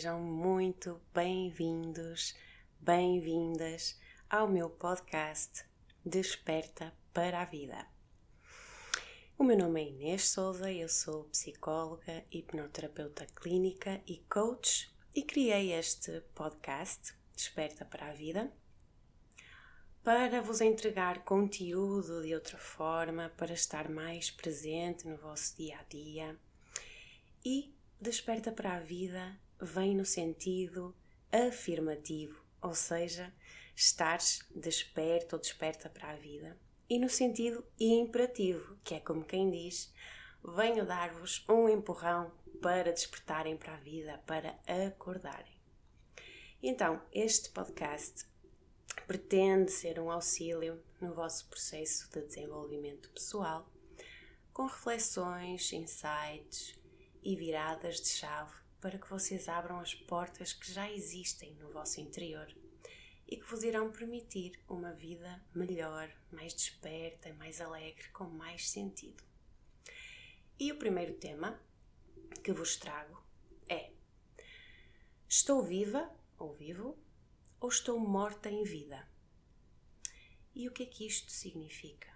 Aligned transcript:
Sejam 0.00 0.18
muito 0.18 0.98
bem-vindos, 1.12 2.34
bem-vindas 2.80 4.00
ao 4.30 4.48
meu 4.48 4.70
podcast 4.70 5.62
Desperta 6.02 6.90
para 7.12 7.42
a 7.42 7.44
Vida. 7.44 7.86
O 9.36 9.44
meu 9.44 9.58
nome 9.58 9.82
é 9.82 9.88
Inês 9.90 10.30
Souza, 10.30 10.72
eu 10.72 10.88
sou 10.88 11.24
psicóloga, 11.24 12.24
hipnoterapeuta 12.32 13.26
clínica 13.26 14.00
e 14.06 14.20
coach 14.20 14.90
e 15.14 15.22
criei 15.22 15.74
este 15.74 16.22
podcast 16.34 17.14
Desperta 17.36 17.84
para 17.84 18.06
a 18.06 18.14
Vida 18.14 18.50
para 20.02 20.40
vos 20.40 20.62
entregar 20.62 21.24
conteúdo 21.24 22.22
de 22.22 22.34
outra 22.34 22.56
forma, 22.56 23.30
para 23.36 23.52
estar 23.52 23.90
mais 23.90 24.30
presente 24.30 25.06
no 25.06 25.18
vosso 25.18 25.58
dia 25.58 25.78
a 25.78 25.82
dia 25.82 26.38
e 27.44 27.76
desperta 28.00 28.50
para 28.50 28.76
a 28.76 28.80
vida 28.80 29.38
vem 29.60 29.96
no 29.96 30.04
sentido 30.04 30.94
afirmativo, 31.30 32.42
ou 32.62 32.74
seja, 32.74 33.32
estares 33.76 34.40
desperto 34.54 35.36
ou 35.36 35.40
desperta 35.40 35.88
para 35.88 36.10
a 36.10 36.16
vida, 36.16 36.58
e 36.88 36.98
no 36.98 37.08
sentido 37.08 37.64
imperativo, 37.78 38.76
que 38.82 38.94
é 38.94 39.00
como 39.00 39.24
quem 39.24 39.50
diz: 39.50 39.92
venho 40.42 40.84
dar-vos 40.84 41.44
um 41.48 41.68
empurrão 41.68 42.32
para 42.60 42.92
despertarem 42.92 43.56
para 43.56 43.74
a 43.74 43.80
vida, 43.80 44.18
para 44.26 44.58
acordarem. 44.86 45.58
Então, 46.62 47.00
este 47.12 47.50
podcast 47.50 48.26
pretende 49.06 49.70
ser 49.70 49.98
um 49.98 50.10
auxílio 50.10 50.82
no 51.00 51.14
vosso 51.14 51.48
processo 51.48 52.10
de 52.10 52.22
desenvolvimento 52.22 53.10
pessoal, 53.10 53.70
com 54.52 54.66
reflexões, 54.66 55.72
insights 55.72 56.78
e 57.22 57.34
viradas 57.36 58.00
de 58.00 58.08
chave 58.08 58.60
para 58.80 58.98
que 58.98 59.08
vocês 59.08 59.48
abram 59.48 59.78
as 59.78 59.94
portas 59.94 60.52
que 60.52 60.72
já 60.72 60.90
existem 60.90 61.54
no 61.54 61.70
vosso 61.70 62.00
interior 62.00 62.48
e 63.28 63.36
que 63.36 63.46
vos 63.46 63.62
irão 63.62 63.92
permitir 63.92 64.58
uma 64.68 64.92
vida 64.92 65.40
melhor, 65.54 66.10
mais 66.32 66.52
desperta, 66.52 67.32
mais 67.34 67.60
alegre, 67.60 68.08
com 68.10 68.24
mais 68.24 68.68
sentido. 68.68 69.22
E 70.58 70.72
o 70.72 70.78
primeiro 70.78 71.14
tema 71.14 71.60
que 72.42 72.52
vos 72.52 72.76
trago 72.76 73.22
é: 73.68 73.92
Estou 75.28 75.62
viva 75.62 76.10
ou 76.38 76.52
vivo 76.52 76.98
ou 77.60 77.68
estou 77.68 77.98
morta 78.00 78.50
em 78.50 78.64
vida? 78.64 79.08
E 80.54 80.66
o 80.68 80.72
que 80.72 80.82
é 80.82 80.86
que 80.86 81.06
isto 81.06 81.30
significa? 81.30 82.10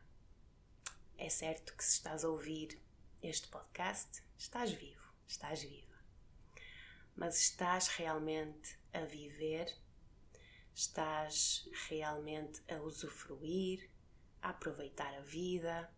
É 1.17 1.29
certo 1.29 1.77
que 1.77 1.85
se 1.85 1.93
estás 1.93 2.25
a 2.25 2.29
ouvir 2.29 2.81
este 3.23 3.47
podcast, 3.49 4.23
estás 4.37 4.73
vivo, 4.73 5.05
estás 5.27 5.63
viva. 5.63 5.94
Mas 7.17 7.39
estás 7.39 7.89
realmente 7.89 8.79
a 8.93 9.05
viver? 9.05 9.73
Estás 10.75 11.69
realmente 11.89 12.61
a 12.69 12.81
usufruir, 12.83 13.89
a 14.43 14.51
aproveitar 14.51 15.15
a 15.15 15.21
vida, 15.21 15.89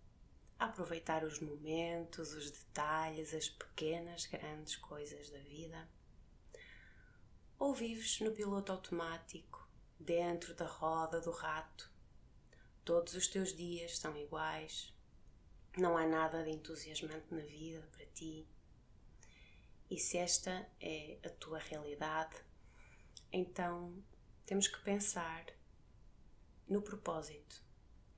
a 0.59 0.67
aproveitar 0.67 1.25
os 1.25 1.41
momentos, 1.41 2.35
os 2.35 2.51
detalhes, 2.51 3.33
as 3.33 3.49
pequenas, 3.49 4.27
grandes 4.27 4.77
coisas 4.77 5.31
da 5.31 5.39
vida? 5.39 5.89
Ou 7.59 7.75
vives 7.75 8.21
no 8.21 8.33
piloto 8.33 8.73
automático, 8.73 9.67
dentro 9.99 10.55
da 10.55 10.67
roda 10.67 11.21
do 11.21 11.31
rato? 11.31 11.91
Todos 12.85 13.15
os 13.15 13.27
teus 13.27 13.55
dias 13.55 13.99
são 13.99 14.15
iguais, 14.17 14.95
não 15.77 15.97
há 15.97 16.07
nada 16.07 16.45
de 16.45 16.51
entusiasmante 16.51 17.35
na 17.35 17.43
vida 17.43 17.89
para 17.93 18.07
ti. 18.07 18.47
E 19.91 19.99
se 19.99 20.19
esta 20.19 20.69
é 20.81 21.19
a 21.25 21.31
tua 21.31 21.59
realidade, 21.59 22.37
então 23.33 24.03
temos 24.45 24.67
que 24.67 24.83
pensar 24.83 25.47
no 26.69 26.83
propósito. 26.83 27.65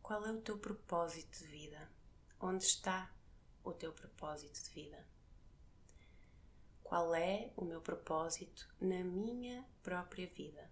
Qual 0.03 0.25
é 0.27 0.33
o 0.33 0.41
teu 0.41 0.59
propósito 0.59 1.39
de 1.39 1.47
vida? 1.47 1.91
Onde 2.41 2.65
está 2.65 3.13
o 3.63 3.73
teu 3.73 3.93
propósito 3.93 4.63
de 4.65 4.71
vida? 4.71 5.07
Qual 6.83 7.15
é 7.15 7.53
o 7.57 7.65
meu 7.65 7.83
propósito 7.83 8.67
na 8.81 9.05
minha 9.05 9.69
própria 9.83 10.27
vida? 10.27 10.71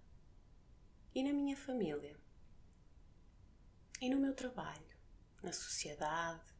E 1.14 1.22
na 1.22 1.32
minha 1.32 1.56
família? 1.56 2.18
E 4.00 4.08
no 4.08 4.18
meu 4.18 4.34
trabalho? 4.34 4.96
Na 5.42 5.52
sociedade? 5.52 6.56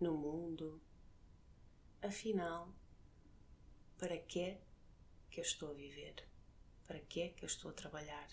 no 0.00 0.14
mundo. 0.14 0.80
Afinal, 2.02 2.68
para 3.98 4.18
que 4.18 4.40
é 4.40 4.60
que 5.30 5.40
eu 5.40 5.42
estou 5.42 5.70
a 5.70 5.74
viver? 5.74 6.26
Para 6.86 7.00
que 7.00 7.22
é 7.22 7.28
que 7.30 7.44
eu 7.44 7.46
estou 7.46 7.70
a 7.70 7.74
trabalhar? 7.74 8.28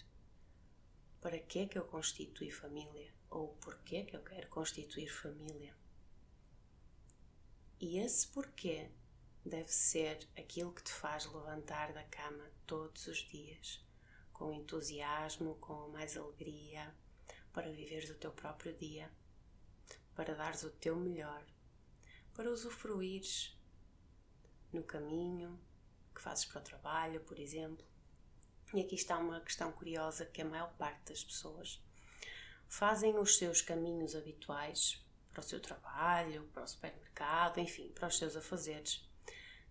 Para 1.22 1.40
que 1.40 1.60
é 1.60 1.68
que 1.68 1.78
eu 1.78 1.86
constitui 1.86 2.52
família? 2.52 3.14
Ou 3.30 3.50
porquê 3.56 3.98
é 3.98 4.04
que 4.04 4.16
eu 4.16 4.24
quero 4.24 4.48
constituir 4.50 5.08
família? 5.08 5.76
E 7.80 7.98
esse 7.98 8.28
porquê 8.28 8.90
deve 9.46 9.72
ser 9.72 10.28
aquilo 10.38 10.74
que 10.74 10.84
te 10.84 10.92
faz 10.92 11.26
levantar 11.26 11.94
da 11.94 12.04
cama 12.04 12.52
todos 12.66 13.08
os 13.08 13.18
dias, 13.18 13.84
com 14.32 14.54
entusiasmo, 14.54 15.56
com 15.56 15.90
mais 15.90 16.16
alegria, 16.16 16.94
para 17.52 17.72
viveres 17.72 18.10
o 18.10 18.16
teu 18.16 18.32
próprio 18.32 18.74
dia, 18.74 19.12
para 20.16 20.36
dares 20.36 20.64
o 20.64 20.70
teu 20.70 20.96
melhor 20.96 21.44
para 22.34 22.52
usufruires 22.52 23.56
no 24.76 24.84
caminho 24.84 25.60
que 26.14 26.22
fazes 26.22 26.46
para 26.46 26.60
o 26.60 26.64
trabalho, 26.64 27.22
por 27.22 27.40
exemplo. 27.40 27.86
E 28.74 28.82
aqui 28.82 28.96
está 28.96 29.18
uma 29.18 29.40
questão 29.42 29.72
curiosa 29.72 30.26
que 30.26 30.42
a 30.42 30.46
maior 30.46 30.74
parte 30.74 31.12
das 31.12 31.24
pessoas 31.24 31.82
fazem 32.68 33.18
os 33.18 33.38
seus 33.38 33.62
caminhos 33.62 34.16
habituais 34.16 35.04
para 35.32 35.42
o 35.42 35.44
seu 35.44 35.60
trabalho, 35.60 36.50
para 36.54 36.64
o 36.64 36.68
supermercado, 36.68 37.60
enfim, 37.60 37.90
para 37.90 38.08
os 38.08 38.18
seus 38.18 38.36
afazeres, 38.36 39.08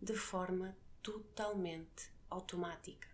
de 0.01 0.15
forma 0.15 0.77
totalmente 1.03 2.11
automática. 2.31 3.09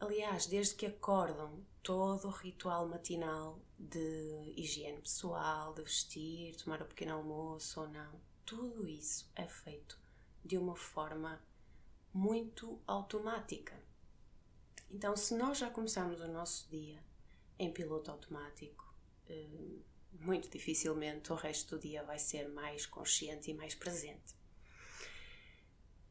Aliás, 0.00 0.46
desde 0.46 0.76
que 0.76 0.86
acordam, 0.86 1.64
todo 1.82 2.28
o 2.28 2.30
ritual 2.30 2.86
matinal 2.86 3.60
de 3.76 4.52
higiene 4.56 5.00
pessoal, 5.00 5.74
de 5.74 5.82
vestir, 5.82 6.54
tomar 6.56 6.82
o 6.82 6.86
pequeno 6.86 7.14
almoço 7.14 7.80
ou 7.80 7.88
não, 7.88 8.20
tudo 8.48 8.88
isso 8.88 9.30
é 9.36 9.46
feito 9.46 10.00
de 10.42 10.56
uma 10.56 10.74
forma 10.74 11.38
muito 12.14 12.80
automática. 12.86 13.78
Então, 14.90 15.14
se 15.14 15.34
nós 15.34 15.58
já 15.58 15.68
começamos 15.68 16.22
o 16.22 16.28
nosso 16.28 16.66
dia 16.70 17.04
em 17.58 17.70
piloto 17.70 18.10
automático, 18.10 18.90
eh, 19.28 19.82
muito 20.12 20.48
dificilmente 20.48 21.30
o 21.30 21.36
resto 21.36 21.76
do 21.76 21.82
dia 21.82 22.02
vai 22.02 22.18
ser 22.18 22.48
mais 22.48 22.86
consciente 22.86 23.50
e 23.50 23.54
mais 23.54 23.74
presente. 23.74 24.34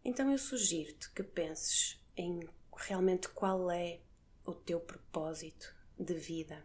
Então, 0.05 0.31
eu 0.31 0.37
sugiro-te 0.37 1.09
que 1.09 1.23
penses 1.23 1.99
em 2.15 2.47
realmente 2.75 3.29
qual 3.29 3.71
é 3.71 3.99
o 4.45 4.53
teu 4.53 4.79
propósito 4.79 5.75
de 5.97 6.13
vida. 6.13 6.63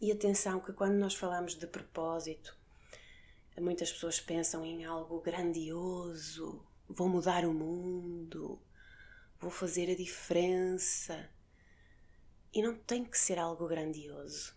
E 0.00 0.10
atenção 0.10 0.58
que 0.58 0.72
quando 0.72 0.94
nós 0.94 1.14
falamos 1.14 1.54
de 1.54 1.68
propósito, 1.68 2.58
muitas 3.60 3.90
pessoas 3.90 4.20
pensam 4.20 4.64
em 4.64 4.84
algo 4.84 5.20
grandioso, 5.20 6.64
vou 6.88 7.08
mudar 7.08 7.44
o 7.44 7.52
mundo, 7.52 8.60
vou 9.40 9.50
fazer 9.50 9.90
a 9.90 9.96
diferença. 9.96 11.30
E 12.52 12.62
não 12.62 12.74
tem 12.74 13.04
que 13.04 13.18
ser 13.18 13.38
algo 13.38 13.66
grandioso. 13.66 14.54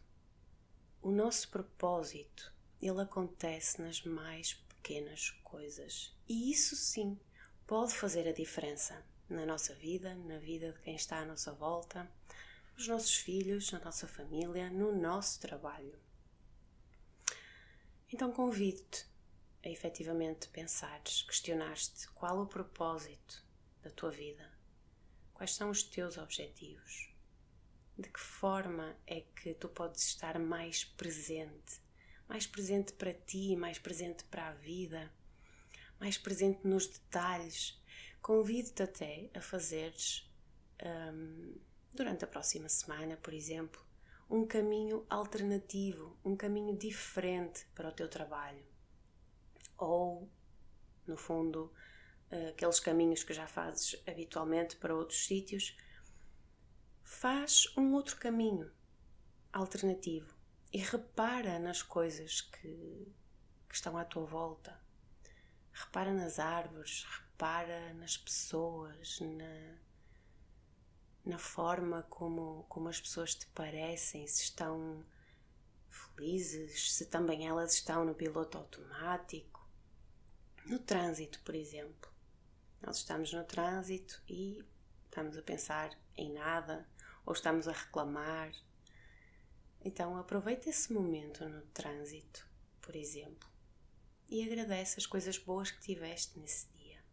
O 1.01 1.11
nosso 1.11 1.49
propósito, 1.49 2.53
ele 2.81 3.01
acontece 3.01 3.81
nas 3.81 4.03
mais 4.03 4.53
pequenas 4.53 5.31
coisas. 5.43 6.15
E 6.27 6.51
isso 6.51 6.75
sim 6.75 7.17
pode 7.65 7.93
fazer 7.93 8.27
a 8.27 8.33
diferença 8.33 9.05
na 9.29 9.45
nossa 9.45 9.73
vida, 9.75 10.15
na 10.15 10.39
vida 10.39 10.73
de 10.73 10.79
quem 10.79 10.95
está 10.95 11.19
à 11.19 11.25
nossa 11.25 11.53
volta, 11.53 12.09
nos 12.75 12.87
nossos 12.87 13.15
filhos, 13.15 13.71
na 13.71 13.79
nossa 13.79 14.07
família, 14.07 14.69
no 14.69 14.91
nosso 14.91 15.39
trabalho. 15.39 15.97
Então 18.11 18.31
convido-te 18.31 19.05
a 19.63 19.69
efetivamente 19.69 20.49
pensares, 20.49 21.21
questionares-te 21.21 22.07
qual 22.09 22.41
o 22.41 22.47
propósito 22.47 23.45
da 23.83 23.91
tua 23.91 24.09
vida, 24.09 24.51
quais 25.33 25.53
são 25.53 25.69
os 25.69 25.83
teus 25.83 26.17
objetivos, 26.17 27.13
de 27.95 28.09
que 28.09 28.19
forma 28.19 28.97
é 29.05 29.21
que 29.21 29.53
tu 29.53 29.69
podes 29.69 30.03
estar 30.05 30.39
mais 30.39 30.83
presente, 30.83 31.79
mais 32.27 32.47
presente 32.47 32.93
para 32.93 33.13
ti, 33.13 33.55
mais 33.55 33.77
presente 33.77 34.23
para 34.23 34.47
a 34.47 34.53
vida, 34.53 35.11
mais 35.99 36.17
presente 36.17 36.65
nos 36.67 36.87
detalhes. 36.87 37.79
Convido-te 38.21 38.81
até 38.81 39.29
a 39.35 39.41
fazeres, 39.41 40.27
um, 41.13 41.55
durante 41.93 42.23
a 42.23 42.27
próxima 42.27 42.69
semana, 42.69 43.17
por 43.17 43.33
exemplo, 43.33 43.85
um 44.29 44.45
caminho 44.45 45.05
alternativo, 45.09 46.17
um 46.23 46.35
caminho 46.35 46.77
diferente 46.77 47.65
para 47.73 47.89
o 47.89 47.91
teu 47.91 48.07
trabalho. 48.07 48.63
Ou 49.77 50.29
no 51.07 51.17
fundo, 51.17 51.73
uh, 52.31 52.49
aqueles 52.49 52.79
caminhos 52.79 53.23
que 53.23 53.33
já 53.33 53.47
fazes 53.47 54.01
habitualmente 54.07 54.75
para 54.75 54.95
outros 54.95 55.25
sítios, 55.25 55.75
faz 57.03 57.65
um 57.75 57.93
outro 57.93 58.17
caminho 58.17 58.71
alternativo 59.51 60.37
e 60.71 60.77
repara 60.77 61.57
nas 61.57 61.81
coisas 61.81 62.41
que, 62.41 63.11
que 63.67 63.75
estão 63.75 63.97
à 63.97 64.05
tua 64.05 64.25
volta. 64.25 64.79
Repara 65.73 66.13
nas 66.13 66.37
árvores, 66.37 67.05
repara 67.05 67.93
nas 67.95 68.15
pessoas, 68.15 69.19
na, 69.21 69.77
na 71.29 71.37
forma 71.37 72.03
como, 72.09 72.65
como 72.67 72.89
as 72.89 72.99
pessoas 72.99 73.35
te 73.35 73.45
parecem, 73.47 74.25
se 74.27 74.43
estão 74.43 75.05
felizes, 75.89 76.93
se 76.93 77.05
também 77.05 77.47
elas 77.47 77.73
estão 77.73 78.03
no 78.03 78.15
piloto 78.15 78.57
automático. 78.57 79.67
No 80.65 80.79
trânsito, 80.79 81.39
por 81.43 81.55
exemplo. 81.55 82.11
Nós 82.81 82.97
estamos 82.97 83.31
no 83.31 83.43
trânsito 83.43 84.21
e 84.27 84.65
estamos 85.05 85.37
a 85.37 85.41
pensar 85.41 85.97
em 86.15 86.33
nada 86.33 86.87
ou 87.25 87.33
estamos 87.33 87.67
a 87.67 87.73
reclamar. 87.73 88.51
Então 89.81 90.17
aproveita 90.17 90.69
esse 90.69 90.91
momento 90.91 91.47
no 91.47 91.61
trânsito, 91.67 92.47
por 92.81 92.95
exemplo, 92.95 93.47
e 94.27 94.43
agradece 94.43 94.99
as 94.99 95.05
coisas 95.05 95.37
boas 95.37 95.71
que 95.71 95.81
tiveste 95.81 96.39
nesse 96.39 96.67
dia. 96.69 97.03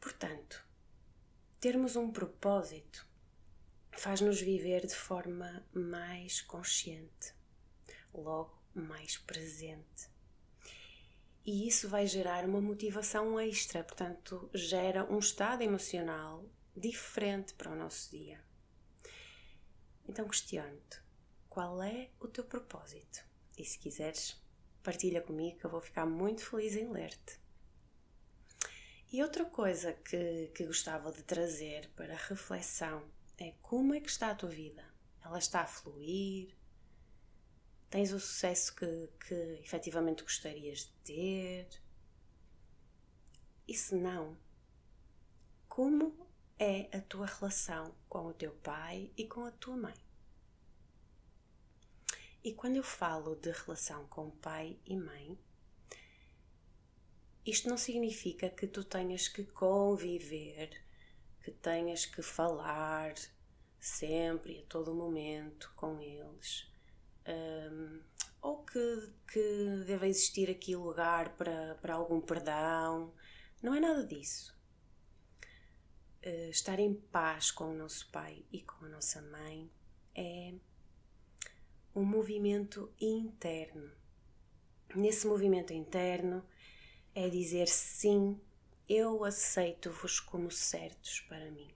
Portanto, 0.00 0.71
termos 1.62 1.94
um 1.94 2.10
propósito 2.10 3.06
faz-nos 3.92 4.40
viver 4.40 4.84
de 4.84 4.96
forma 4.96 5.64
mais 5.72 6.40
consciente, 6.40 7.32
logo 8.12 8.60
mais 8.74 9.16
presente. 9.16 10.10
E 11.46 11.68
isso 11.68 11.88
vai 11.88 12.08
gerar 12.08 12.44
uma 12.44 12.60
motivação 12.60 13.38
extra, 13.38 13.84
portanto, 13.84 14.50
gera 14.52 15.04
um 15.04 15.20
estado 15.20 15.62
emocional 15.62 16.44
diferente 16.76 17.54
para 17.54 17.70
o 17.70 17.76
nosso 17.76 18.10
dia. 18.10 18.42
Então 20.08 20.26
questione-te 20.26 21.00
qual 21.48 21.80
é 21.80 22.10
o 22.18 22.26
teu 22.26 22.42
propósito 22.42 23.24
e 23.56 23.64
se 23.64 23.78
quiseres, 23.78 24.36
partilha 24.82 25.22
comigo 25.22 25.60
que 25.60 25.64
eu 25.64 25.70
vou 25.70 25.80
ficar 25.80 26.06
muito 26.06 26.44
feliz 26.44 26.74
em 26.74 26.90
ler-te. 26.90 27.41
E 29.12 29.22
outra 29.22 29.44
coisa 29.44 29.92
que, 29.92 30.50
que 30.54 30.64
gostava 30.64 31.12
de 31.12 31.22
trazer 31.22 31.90
para 31.90 32.16
reflexão 32.16 33.06
é 33.36 33.52
como 33.60 33.94
é 33.94 34.00
que 34.00 34.08
está 34.08 34.30
a 34.30 34.34
tua 34.34 34.48
vida? 34.48 34.82
Ela 35.22 35.38
está 35.38 35.60
a 35.60 35.66
fluir? 35.66 36.56
Tens 37.90 38.10
o 38.10 38.18
sucesso 38.18 38.74
que, 38.74 39.10
que 39.26 39.34
efetivamente 39.62 40.22
gostarias 40.22 40.78
de 40.78 40.92
ter? 41.04 41.68
E 43.68 43.74
se 43.76 43.94
não, 43.94 44.34
como 45.68 46.26
é 46.58 46.88
a 46.96 47.02
tua 47.02 47.26
relação 47.26 47.94
com 48.08 48.28
o 48.28 48.32
teu 48.32 48.52
pai 48.62 49.12
e 49.14 49.26
com 49.26 49.44
a 49.44 49.50
tua 49.50 49.76
mãe? 49.76 49.94
E 52.42 52.54
quando 52.54 52.76
eu 52.76 52.82
falo 52.82 53.36
de 53.36 53.50
relação 53.50 54.06
com 54.06 54.30
pai 54.30 54.78
e 54.86 54.96
mãe, 54.96 55.38
isto 57.44 57.68
não 57.68 57.76
significa 57.76 58.48
que 58.48 58.66
tu 58.66 58.84
tenhas 58.84 59.28
que 59.28 59.44
conviver 59.44 60.82
que 61.42 61.50
tenhas 61.50 62.06
que 62.06 62.22
falar 62.22 63.14
sempre, 63.78 64.60
a 64.60 64.66
todo 64.66 64.94
momento, 64.94 65.72
com 65.74 66.00
eles, 66.00 66.70
um, 67.26 68.00
ou 68.40 68.64
que, 68.64 69.12
que 69.26 69.84
deva 69.86 70.06
existir 70.06 70.48
aqui 70.48 70.76
lugar 70.76 71.36
para, 71.36 71.76
para 71.76 71.94
algum 71.94 72.20
perdão. 72.20 73.12
Não 73.60 73.74
é 73.74 73.80
nada 73.80 74.06
disso. 74.06 74.56
Uh, 76.24 76.50
estar 76.50 76.78
em 76.78 76.94
paz 76.94 77.50
com 77.50 77.64
o 77.64 77.74
nosso 77.74 78.08
pai 78.10 78.44
e 78.52 78.62
com 78.62 78.84
a 78.84 78.88
nossa 78.88 79.20
mãe 79.20 79.68
é 80.14 80.54
um 81.94 82.04
movimento 82.04 82.92
interno. 83.00 83.90
Nesse 84.94 85.26
movimento 85.26 85.72
interno 85.72 86.44
é 87.14 87.28
dizer 87.28 87.68
sim 87.68 88.40
eu 88.88 89.24
aceito-vos 89.24 90.18
como 90.18 90.50
certos 90.50 91.20
para 91.20 91.50
mim. 91.50 91.70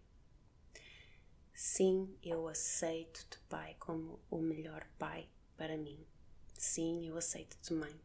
Sim, 1.54 2.18
eu 2.22 2.48
aceito-te, 2.48 3.38
Pai, 3.48 3.74
como 3.78 4.20
o 4.30 4.38
melhor 4.38 4.86
Pai 4.98 5.28
para 5.56 5.76
mim. 5.76 6.06
Sim, 6.54 7.06
eu 7.06 7.16
aceito-te, 7.16 7.72
Mãe, 7.72 7.98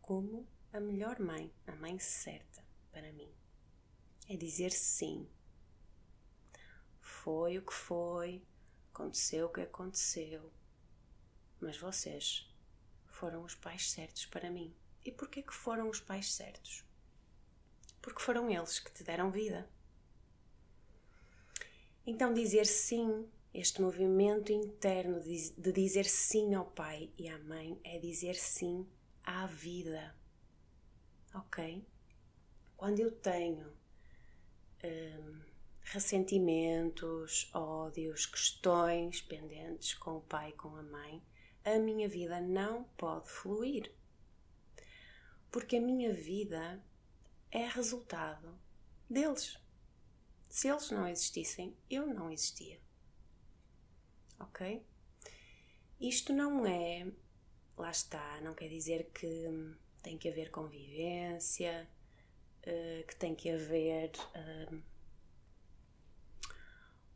como 0.00 0.46
a 0.72 0.80
melhor 0.80 1.18
mãe, 1.20 1.52
a 1.66 1.74
mãe 1.76 1.98
certa 1.98 2.64
para 2.92 3.12
mim. 3.12 3.32
É 4.28 4.36
dizer 4.36 4.72
sim. 4.72 5.28
Foi 7.00 7.58
o 7.58 7.62
que 7.62 7.72
foi, 7.72 8.44
aconteceu 8.92 9.46
o 9.46 9.52
que 9.52 9.60
aconteceu, 9.60 10.52
mas 11.60 11.78
vocês 11.78 12.52
foram 13.06 13.42
os 13.44 13.54
pais 13.54 13.90
certos 13.90 14.26
para 14.26 14.50
mim. 14.50 14.74
E 15.06 15.12
porquê 15.12 15.42
que 15.42 15.54
foram 15.54 15.88
os 15.88 16.00
pais 16.00 16.32
certos? 16.34 16.86
porque 18.06 18.22
foram 18.22 18.48
eles 18.48 18.78
que 18.78 18.92
te 18.92 19.02
deram 19.02 19.32
vida. 19.32 19.68
Então, 22.06 22.32
dizer 22.32 22.64
sim, 22.64 23.28
este 23.52 23.82
movimento 23.82 24.52
interno 24.52 25.20
de 25.20 25.72
dizer 25.72 26.04
sim 26.04 26.54
ao 26.54 26.66
pai 26.66 27.10
e 27.18 27.28
à 27.28 27.36
mãe, 27.40 27.80
é 27.82 27.98
dizer 27.98 28.36
sim 28.36 28.86
à 29.24 29.48
vida. 29.48 30.14
Ok? 31.34 31.84
Quando 32.76 33.00
eu 33.00 33.10
tenho 33.10 33.72
hum, 34.84 35.40
ressentimentos, 35.82 37.50
ódios, 37.52 38.24
questões 38.24 39.20
pendentes 39.20 39.94
com 39.94 40.18
o 40.18 40.20
pai 40.20 40.50
e 40.50 40.52
com 40.52 40.76
a 40.76 40.82
mãe, 40.84 41.20
a 41.64 41.76
minha 41.80 42.08
vida 42.08 42.40
não 42.40 42.84
pode 42.96 43.28
fluir. 43.28 43.92
Porque 45.56 45.76
a 45.76 45.80
minha 45.80 46.12
vida 46.12 46.84
é 47.50 47.66
resultado 47.66 48.60
deles. 49.08 49.58
Se 50.50 50.68
eles 50.68 50.90
não 50.90 51.08
existissem, 51.08 51.74
eu 51.88 52.06
não 52.06 52.30
existia. 52.30 52.78
Ok? 54.38 54.84
Isto 55.98 56.34
não 56.34 56.66
é. 56.66 57.10
Lá 57.74 57.90
está, 57.90 58.38
não 58.42 58.52
quer 58.52 58.68
dizer 58.68 59.10
que 59.14 59.46
tem 60.02 60.18
que 60.18 60.28
haver 60.28 60.50
convivência, 60.50 61.88
eh, 62.62 63.06
que 63.08 63.16
tem 63.16 63.34
que 63.34 63.48
haver 63.48 64.12
eh, 64.34 64.78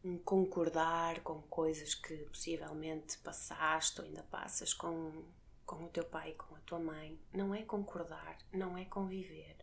um 0.03 0.17
concordar 0.17 1.21
com 1.21 1.43
coisas 1.43 1.95
que 1.95 2.17
possivelmente 2.25 3.19
passaste 3.19 4.01
ou 4.01 4.07
ainda 4.07 4.23
passas 4.23 4.73
com, 4.73 5.27
com 5.71 5.85
o 5.85 5.89
teu 5.89 6.05
pai 6.05 6.31
e 6.31 6.35
com 6.35 6.57
a 6.57 6.61
tua 6.61 6.81
mãe. 6.81 7.17
Não 7.33 7.55
é 7.55 7.63
concordar, 7.63 8.37
não 8.53 8.77
é 8.77 8.85
conviver 8.85 9.57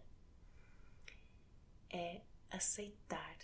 é 1.89 2.21
aceitar. 2.49 3.37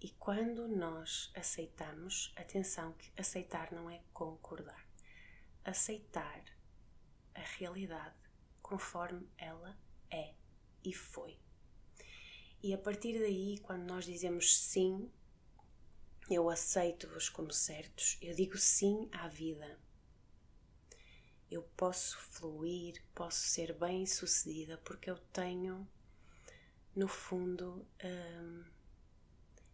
E 0.00 0.10
quando 0.10 0.68
nós 0.68 1.30
aceitamos, 1.34 2.32
atenção 2.36 2.92
que 2.92 3.10
aceitar 3.18 3.72
não 3.72 3.88
é 3.88 4.02
concordar. 4.12 4.86
Aceitar 5.64 6.44
a 7.34 7.40
realidade 7.40 8.16
conforme 8.60 9.26
ela 9.38 9.76
é 10.10 10.34
e 10.84 10.92
foi. 10.92 11.38
E 12.62 12.74
a 12.74 12.78
partir 12.78 13.18
daí, 13.18 13.58
quando 13.60 13.84
nós 13.84 14.04
dizemos 14.04 14.56
sim, 14.58 15.10
eu 16.30 16.48
aceito-vos 16.50 17.28
como 17.28 17.52
certos, 17.52 18.18
eu 18.20 18.34
digo 18.34 18.56
sim 18.58 19.08
à 19.12 19.28
vida. 19.28 19.78
Eu 21.54 21.62
posso 21.76 22.18
fluir, 22.18 23.00
posso 23.14 23.38
ser 23.38 23.72
bem 23.74 24.04
sucedida 24.06 24.76
porque 24.78 25.08
eu 25.08 25.16
tenho 25.32 25.88
no 26.96 27.06
fundo, 27.06 27.86
um, 28.02 28.64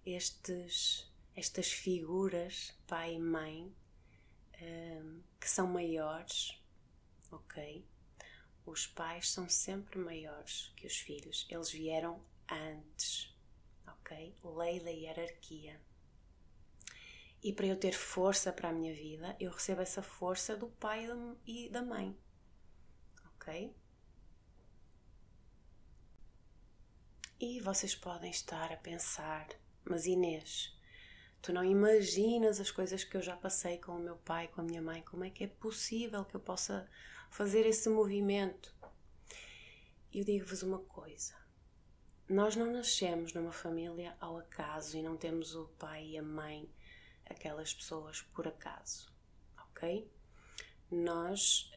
estes, 0.04 1.10
estas 1.34 1.72
figuras, 1.72 2.76
pai 2.86 3.14
e 3.14 3.18
mãe, 3.18 3.74
um, 4.60 5.22
que 5.40 5.48
são 5.48 5.68
maiores, 5.68 6.60
ok? 7.32 7.82
Os 8.66 8.86
pais 8.86 9.30
são 9.30 9.48
sempre 9.48 9.98
maiores 9.98 10.74
que 10.76 10.86
os 10.86 10.98
filhos, 10.98 11.46
eles 11.48 11.70
vieram 11.70 12.22
antes, 12.46 13.34
ok? 13.86 14.36
Lei 14.44 14.80
da 14.80 14.90
hierarquia. 14.90 15.80
E 17.42 17.52
para 17.52 17.66
eu 17.66 17.76
ter 17.76 17.92
força 17.92 18.52
para 18.52 18.68
a 18.68 18.72
minha 18.72 18.94
vida, 18.94 19.34
eu 19.40 19.50
recebo 19.50 19.80
essa 19.80 20.02
força 20.02 20.56
do 20.56 20.68
pai 20.68 21.06
e 21.46 21.68
da 21.70 21.82
mãe, 21.82 22.16
ok? 23.34 23.74
E 27.38 27.60
vocês 27.60 27.94
podem 27.94 28.30
estar 28.30 28.70
a 28.70 28.76
pensar, 28.76 29.48
mas 29.82 30.04
Inês, 30.04 30.78
tu 31.40 31.52
não 31.52 31.64
imaginas 31.64 32.60
as 32.60 32.70
coisas 32.70 33.02
que 33.02 33.16
eu 33.16 33.22
já 33.22 33.34
passei 33.36 33.78
com 33.78 33.92
o 33.92 34.00
meu 34.00 34.16
pai, 34.16 34.48
com 34.48 34.60
a 34.60 34.64
minha 34.64 34.82
mãe, 34.82 35.02
como 35.02 35.24
é 35.24 35.30
que 35.30 35.44
é 35.44 35.48
possível 35.48 36.24
que 36.26 36.36
eu 36.36 36.40
possa 36.40 36.86
fazer 37.30 37.64
esse 37.64 37.88
movimento? 37.88 38.78
eu 40.12 40.24
digo-vos 40.24 40.62
uma 40.62 40.80
coisa: 40.80 41.34
nós 42.28 42.56
não 42.56 42.72
nascemos 42.72 43.32
numa 43.32 43.52
família 43.52 44.16
ao 44.20 44.38
acaso 44.38 44.96
e 44.96 45.02
não 45.02 45.16
temos 45.16 45.54
o 45.54 45.66
pai 45.78 46.04
e 46.08 46.18
a 46.18 46.22
mãe, 46.22 46.68
aquelas 47.30 47.72
pessoas 47.72 48.22
por 48.22 48.46
acaso, 48.46 49.10
ok? 49.70 50.10
Nós 50.90 51.70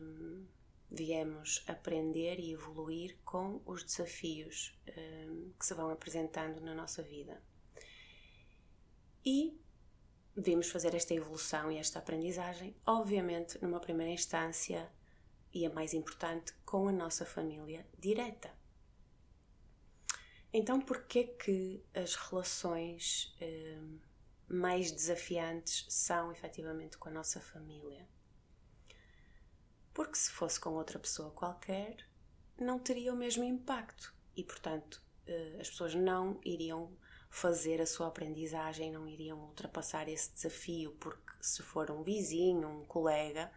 hum, 0.00 0.46
viemos 0.88 1.62
aprender 1.66 2.38
e 2.38 2.52
evoluir 2.52 3.18
com 3.24 3.60
os 3.66 3.82
desafios 3.84 4.78
hum, 4.88 5.52
que 5.58 5.66
se 5.66 5.74
vão 5.74 5.90
apresentando 5.90 6.60
na 6.60 6.74
nossa 6.74 7.02
vida. 7.02 7.42
E 9.24 9.60
vimos 10.36 10.70
fazer 10.70 10.94
esta 10.94 11.12
evolução 11.12 11.70
e 11.70 11.76
esta 11.76 11.98
aprendizagem, 11.98 12.74
obviamente, 12.86 13.60
numa 13.60 13.80
primeira 13.80 14.12
instância, 14.12 14.90
e 15.52 15.66
a 15.66 15.70
mais 15.70 15.92
importante, 15.92 16.54
com 16.64 16.86
a 16.86 16.92
nossa 16.92 17.26
família 17.26 17.84
direta. 17.98 18.50
Então, 20.52 20.80
por 20.80 21.04
que 21.04 21.82
as 21.94 22.14
relações 22.14 23.34
eh, 23.40 23.78
mais 24.50 24.90
desafiantes 24.90 25.86
são 25.88 26.32
efetivamente 26.32 26.98
com 26.98 27.08
a 27.08 27.12
nossa 27.12 27.40
família? 27.40 28.06
Porque 29.94 30.16
se 30.16 30.30
fosse 30.30 30.58
com 30.58 30.70
outra 30.70 30.98
pessoa 30.98 31.30
qualquer, 31.30 31.96
não 32.58 32.78
teria 32.78 33.12
o 33.12 33.16
mesmo 33.16 33.44
impacto 33.44 34.14
e, 34.36 34.44
portanto, 34.44 35.02
eh, 35.26 35.58
as 35.60 35.70
pessoas 35.70 35.94
não 35.94 36.40
iriam 36.44 36.96
fazer 37.28 37.80
a 37.80 37.86
sua 37.86 38.08
aprendizagem, 38.08 38.90
não 38.92 39.06
iriam 39.06 39.38
ultrapassar 39.38 40.08
esse 40.08 40.32
desafio, 40.32 40.92
porque 40.98 41.32
se 41.40 41.62
for 41.62 41.90
um 41.90 42.02
vizinho, 42.02 42.68
um 42.68 42.84
colega, 42.84 43.50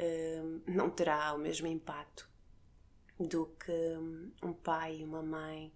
Hum, 0.00 0.62
não 0.64 0.88
terá 0.90 1.34
o 1.34 1.38
mesmo 1.38 1.66
impacto 1.66 2.30
do 3.18 3.46
que 3.46 3.72
um 4.40 4.52
pai, 4.52 5.02
uma 5.02 5.22
mãe, 5.22 5.72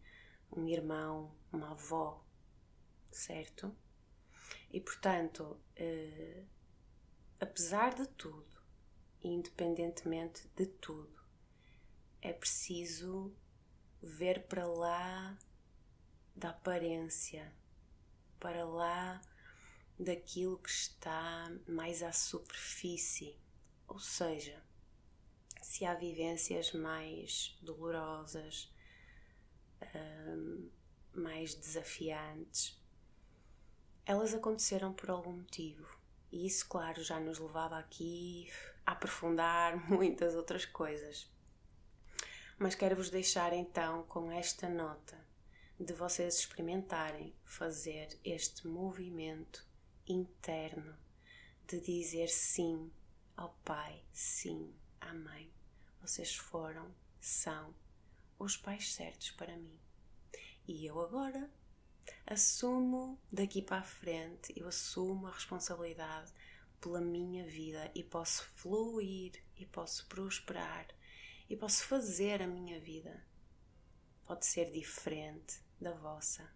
um 0.56 0.68
irmão, 0.68 1.34
uma 1.52 1.72
avó, 1.72 2.24
certo? 3.10 3.74
E 4.72 4.80
portanto, 4.80 5.60
eh, 5.76 6.44
apesar 7.38 7.94
de 7.94 8.06
tudo, 8.06 8.62
independentemente 9.22 10.48
de 10.56 10.66
tudo, 10.66 11.22
é 12.22 12.32
preciso 12.32 13.36
ver 14.00 14.46
para 14.46 14.66
lá 14.66 15.38
da 16.34 16.50
aparência, 16.50 17.54
para 18.40 18.64
lá 18.64 19.20
daquilo 19.98 20.58
que 20.58 20.70
está 20.70 21.52
mais 21.68 22.02
à 22.02 22.10
superfície. 22.10 23.38
Ou 23.86 23.98
seja, 23.98 24.64
se 25.60 25.84
há 25.84 25.94
vivências 25.94 26.72
mais 26.72 27.58
dolorosas, 27.60 28.72
um, 29.94 30.70
mais 31.12 31.54
desafiantes, 31.54 32.81
elas 34.12 34.34
aconteceram 34.34 34.92
por 34.92 35.08
algum 35.08 35.32
motivo. 35.32 35.98
E 36.30 36.46
isso, 36.46 36.68
claro, 36.68 37.02
já 37.02 37.18
nos 37.18 37.38
levava 37.38 37.78
aqui 37.78 38.46
a 38.84 38.92
aprofundar 38.92 39.74
muitas 39.88 40.34
outras 40.34 40.66
coisas. 40.66 41.30
Mas 42.58 42.74
quero 42.74 42.94
vos 42.94 43.08
deixar 43.08 43.54
então 43.54 44.02
com 44.04 44.30
esta 44.30 44.68
nota 44.68 45.18
de 45.80 45.94
vocês 45.94 46.38
experimentarem 46.40 47.34
fazer 47.42 48.20
este 48.22 48.68
movimento 48.68 49.66
interno 50.06 50.94
de 51.66 51.80
dizer 51.80 52.28
sim 52.28 52.92
ao 53.34 53.58
pai, 53.64 54.04
sim, 54.12 54.74
à 55.00 55.14
mãe. 55.14 55.50
Vocês 56.02 56.36
foram, 56.36 56.94
são 57.18 57.74
os 58.38 58.58
pais 58.58 58.92
certos 58.92 59.30
para 59.30 59.56
mim. 59.56 59.80
E 60.68 60.84
eu 60.84 61.00
agora 61.00 61.50
assumo 62.26 63.18
daqui 63.30 63.62
para 63.62 63.78
a 63.78 63.82
frente, 63.82 64.52
eu 64.56 64.68
assumo 64.68 65.26
a 65.26 65.32
responsabilidade 65.32 66.32
pela 66.80 67.00
minha 67.00 67.44
vida 67.46 67.90
e 67.94 68.02
posso 68.02 68.44
fluir 68.56 69.32
e 69.56 69.64
posso 69.64 70.06
prosperar 70.06 70.86
e 71.48 71.56
posso 71.56 71.84
fazer 71.84 72.42
a 72.42 72.46
minha 72.46 72.80
vida. 72.80 73.24
Pode 74.24 74.46
ser 74.46 74.70
diferente 74.70 75.60
da 75.80 75.92
vossa. 75.92 76.50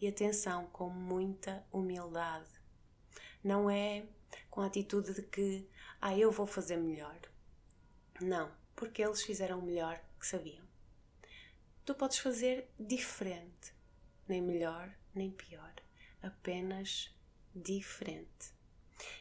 E 0.00 0.08
atenção, 0.08 0.66
com 0.66 0.88
muita 0.88 1.64
humildade. 1.70 2.50
Não 3.42 3.68
é 3.68 4.06
com 4.50 4.60
a 4.60 4.66
atitude 4.66 5.14
de 5.14 5.22
que, 5.22 5.68
ah, 6.00 6.16
eu 6.16 6.30
vou 6.30 6.46
fazer 6.46 6.76
melhor. 6.76 7.20
Não, 8.20 8.50
porque 8.74 9.02
eles 9.02 9.22
fizeram 9.22 9.58
o 9.58 9.62
melhor 9.62 10.02
que 10.18 10.26
sabiam. 10.26 10.64
Tu 11.84 11.94
podes 11.94 12.18
fazer 12.18 12.70
diferente, 12.78 13.74
nem 14.28 14.40
melhor 14.40 14.92
nem 15.14 15.30
pior, 15.30 15.74
apenas 16.22 17.10
diferente. 17.54 18.52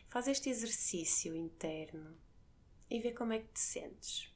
Faz 0.07 0.27
este 0.27 0.49
exercício 0.49 1.35
interno 1.35 2.17
e 2.89 2.99
vê 2.99 3.11
como 3.11 3.33
é 3.33 3.39
que 3.39 3.53
te 3.53 3.59
sentes. 3.59 4.29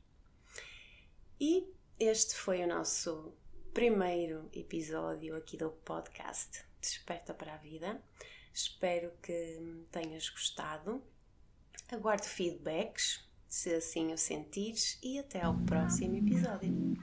E 1.40 1.68
este 2.00 2.36
foi 2.36 2.64
o 2.64 2.68
nosso 2.68 3.34
primeiro 3.74 4.50
episódio 4.54 5.36
aqui 5.36 5.58
do 5.58 5.70
podcast 5.70 6.64
Desperta 6.80 7.34
para 7.34 7.56
a 7.56 7.58
Vida. 7.58 8.02
Espero 8.54 9.12
que 9.22 9.86
tenhas 9.92 10.30
gostado. 10.30 11.04
Aguardo 11.90 12.24
feedbacks, 12.24 13.28
se 13.48 13.74
assim 13.74 14.14
o 14.14 14.18
sentires, 14.18 14.98
e 15.04 15.20
até 15.20 15.42
ao 15.42 15.60
próximo 15.66 16.16
episódio. 16.16 16.95